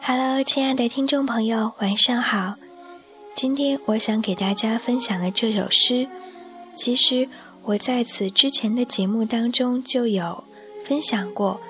[0.00, 2.54] Hello，亲爱的听众朋友，晚上好。
[3.36, 6.08] 今天我想给大家分享的这首诗，
[6.74, 7.28] 其实
[7.62, 10.42] 我在此之前的节目当中就有
[10.84, 11.60] 分享过，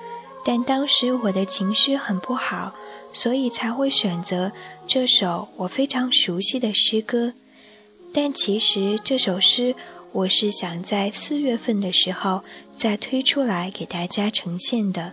[0.43, 2.73] 但当时我的情绪很不好，
[3.11, 4.49] 所以才会选择
[4.87, 7.33] 这首我非常熟悉的诗歌。
[8.11, 9.75] 但其实这首诗，
[10.13, 12.41] 我是想在四月份的时候
[12.77, 15.11] 再推出来给大家呈现的。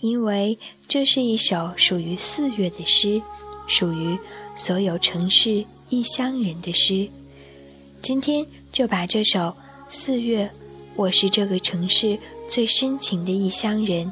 [0.00, 3.20] 因为这是一首属于四月的诗，
[3.66, 4.16] 属于
[4.56, 7.08] 所有城市异乡人的诗。
[8.00, 9.38] 今天就把这首
[9.90, 10.46] 《四月》，
[10.94, 12.18] 我是这个城市
[12.48, 14.10] 最深情的异乡人，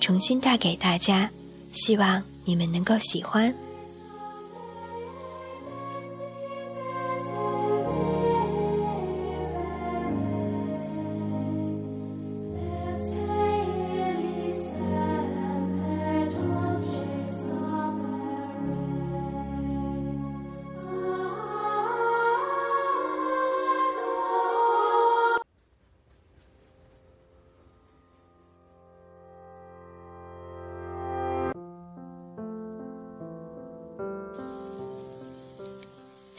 [0.00, 1.30] 重新带给大家，
[1.72, 3.54] 希望你们能够喜欢。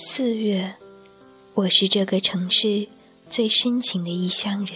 [0.02, 0.76] 四月，
[1.54, 2.88] 我是这个城市
[3.30, 4.76] 最深情的异乡人。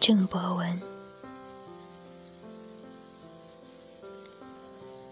[0.00, 0.80] 郑伯文，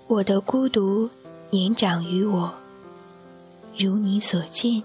[0.06, 1.10] 我的孤独
[1.50, 2.54] 年长于我，
[3.76, 4.82] 如你所见。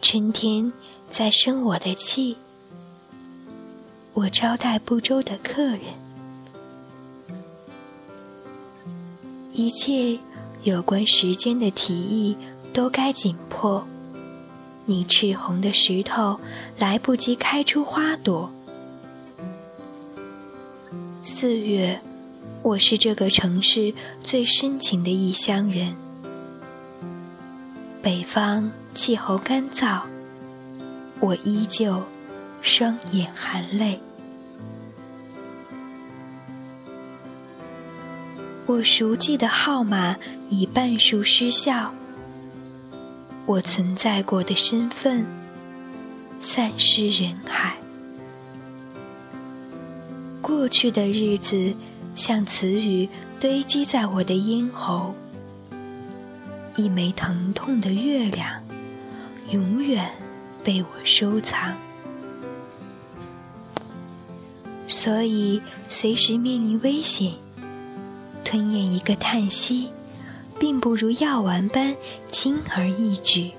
[0.00, 0.72] 春天
[1.10, 2.38] 在生我的气，
[4.14, 5.80] 我招待不周的客人，
[9.52, 10.18] 一切。
[10.62, 12.36] 有关时间的提议
[12.72, 13.84] 都该紧迫。
[14.84, 16.38] 你赤红的石头
[16.78, 18.52] 来不及开出花朵。
[21.22, 21.98] 四月，
[22.62, 23.92] 我是这个城市
[24.22, 25.96] 最深情的异乡人。
[28.00, 30.02] 北方气候干燥，
[31.20, 32.02] 我依旧
[32.60, 34.00] 双眼含泪。
[38.64, 40.16] 我熟记的号码
[40.48, 41.92] 已半数失效，
[43.44, 45.26] 我存在过的身份
[46.40, 47.76] 散失人海。
[50.40, 51.74] 过去的日子
[52.14, 53.08] 像词语
[53.40, 55.12] 堆积在我的咽喉，
[56.76, 58.62] 一枚疼痛的月亮
[59.50, 60.08] 永远
[60.62, 61.74] 被我收藏，
[64.86, 67.41] 所以随时面临危险。
[68.52, 69.88] 吞咽一个叹息，
[70.58, 71.96] 并不如药丸般
[72.28, 73.52] 轻而易举。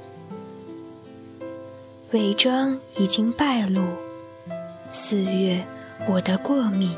[2.11, 3.81] 伪装已经败露。
[4.91, 5.63] 四月，
[6.07, 6.95] 我的过敏，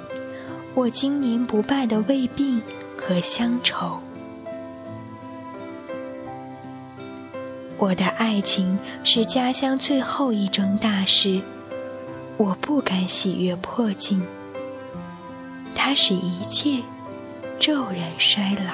[0.74, 2.62] 我经年不败的胃病
[2.98, 4.02] 和乡愁。
[7.78, 11.42] 我的爱情是家乡最后一桩大事，
[12.36, 14.22] 我不敢喜悦破镜。
[15.74, 16.84] 它使一切。
[17.58, 18.74] 骤然衰老，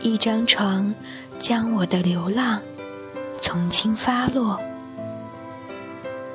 [0.00, 0.94] 一张床
[1.38, 2.60] 将我的流浪
[3.40, 4.60] 从轻发落。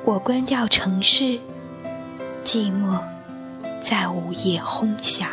[0.04, 1.38] 我关掉城市，
[2.44, 3.00] 寂寞
[3.80, 5.28] 在午夜轰响。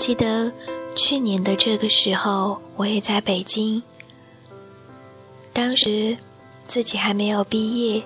[0.00, 0.50] 记得
[0.96, 3.82] 去年的这个时候，我也在北京。
[5.52, 6.16] 当时
[6.66, 8.02] 自己还没有毕业，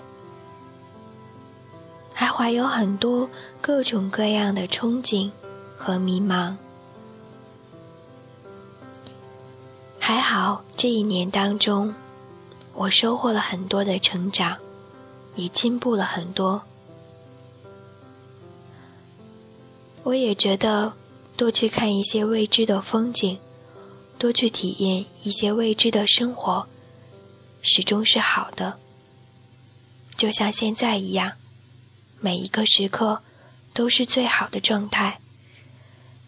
[2.13, 3.31] 还怀有很多
[3.61, 5.31] 各种各样的憧憬
[5.79, 6.57] 和迷茫。
[10.01, 11.95] 还好这一年当中，
[12.75, 14.59] 我收获了很多的成长，
[15.37, 16.61] 也进步了很多。
[20.03, 20.93] 我也觉得。
[21.37, 23.39] 多去看一些未知的风景，
[24.19, 26.67] 多去体验一些未知的生活，
[27.61, 28.79] 始终是好的。
[30.17, 31.33] 就像现在一样，
[32.21, 33.21] 每一个时刻
[33.73, 35.21] 都是最好的状态，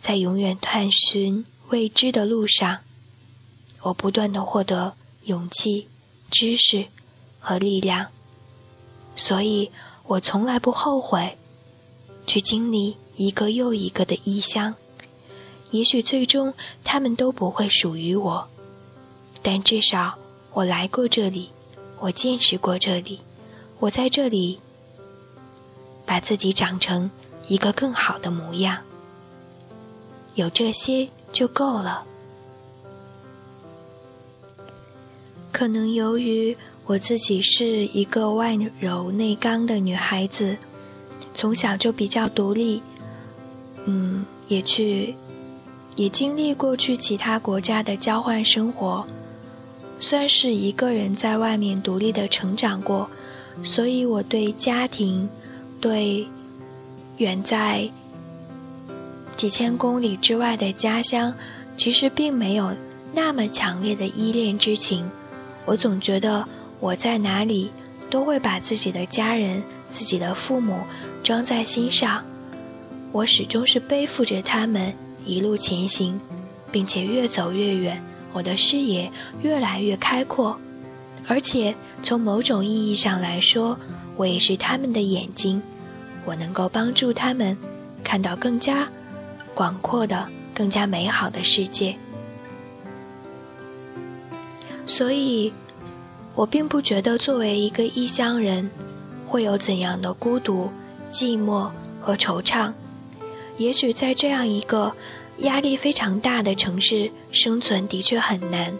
[0.01, 2.81] 在永远探寻未知的路上，
[3.83, 5.89] 我不断的获得勇气、
[6.31, 6.89] 知识
[7.39, 8.09] 和力量，
[9.15, 9.71] 所以
[10.05, 11.39] 我从来不后悔
[12.27, 14.75] 去经历一个又一个的异乡。
[15.77, 18.49] 也许最终他们都不会属于我，
[19.43, 20.17] 但至少
[20.55, 21.51] 我来过这里，
[22.01, 23.21] 我见识过这里，
[23.79, 24.59] 我在这里
[26.07, 27.11] 把自己长成
[27.49, 28.79] 一个更好的模样。
[30.35, 32.05] 有这些就够了。
[35.53, 36.57] 可能由于
[36.87, 40.57] 我自己是一个外柔内刚的女孩子，
[41.35, 42.83] 从小就比较独立，
[43.85, 45.15] 嗯，也去。
[45.97, 49.05] 也经历过去其他国家的交换生活，
[49.99, 53.11] 算是一个人在外面独立的成长过，
[53.65, 55.29] 所以我对家庭，
[55.81, 56.27] 对
[57.17, 57.89] 远在
[59.37, 61.33] 几千公里之外的家乡，
[61.79, 62.75] 其实并没有
[63.15, 65.11] 那么强烈的依恋之情。
[65.65, 66.47] 我总觉得
[66.79, 67.71] 我在哪里
[68.11, 70.81] 都会把自己的家人、自己的父母
[71.23, 72.23] 装在心上，
[73.13, 74.95] 我始终是背负着他们。
[75.27, 76.19] 一路前行，
[76.71, 78.03] 并且越走越远，
[78.33, 79.11] 我的视野
[79.43, 80.57] 越来越开阔，
[81.27, 83.79] 而且从某种意义上来说，
[84.17, 85.61] 我也是他们的眼睛，
[86.25, 87.57] 我能够帮助他们
[88.05, 88.89] 看到更加
[89.53, 91.97] 广阔的、更加美好的世界。
[94.87, 95.53] 所以，
[96.35, 98.71] 我并不觉得作为一个异乡人
[99.27, 100.71] 会有怎样的孤独、
[101.11, 101.69] 寂寞
[102.01, 102.73] 和惆怅。
[103.59, 104.93] 也许在这样一个
[105.39, 108.75] 压力非常大的城市生存的确很难，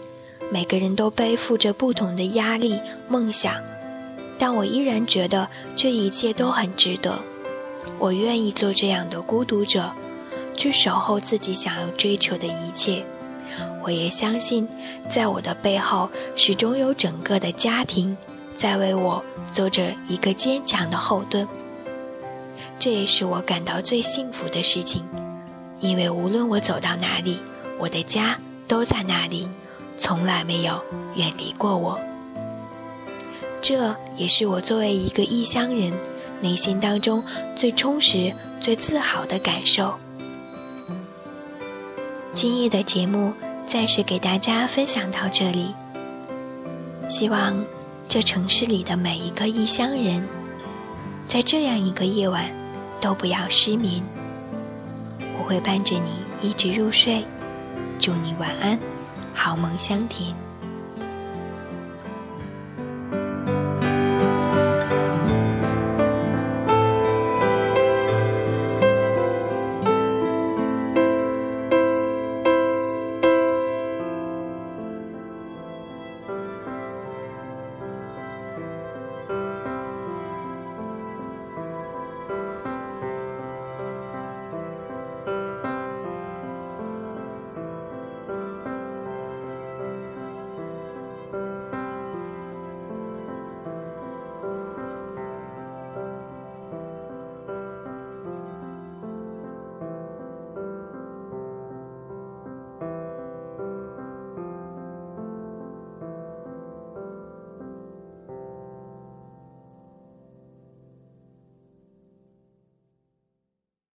[0.51, 3.55] 每个人都背负着不同的压力、梦想，
[4.37, 7.19] 但我依然觉得这一切都很值得。
[7.99, 9.91] 我愿意做这样的孤独者，
[10.55, 13.03] 去守候自己想要追求的一切。
[13.83, 14.67] 我也相信，
[15.09, 18.15] 在我的背后始终有整个的家庭
[18.55, 21.47] 在为我做着一个坚强的后盾。
[22.79, 25.03] 这也是我感到最幸福的事情，
[25.79, 27.39] 因为无论我走到哪里，
[27.79, 28.37] 我的家
[28.67, 29.49] 都在那里，
[29.97, 30.79] 从来没有
[31.15, 31.99] 远离过我。
[33.61, 35.91] 这也是我作为一个异乡人，
[36.39, 37.23] 内心当中
[37.55, 38.31] 最充实、
[38.61, 39.95] 最自豪的感受。
[42.33, 43.33] 今夜的节目
[43.65, 45.73] 暂时给大家分享到这里，
[47.09, 47.57] 希望
[48.07, 50.23] 这城市里的每一个异乡人，
[51.27, 52.55] 在这样一个夜晚。
[52.99, 54.03] 都不要失眠，
[55.37, 56.11] 我会伴着你
[56.41, 57.25] 一直入睡，
[57.99, 58.79] 祝你晚安，
[59.33, 60.46] 好梦香甜。